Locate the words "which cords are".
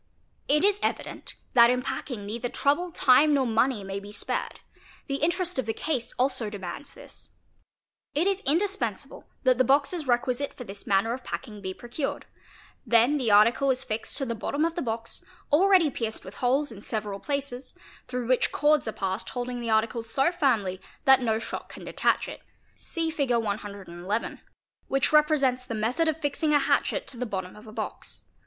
18.27-18.93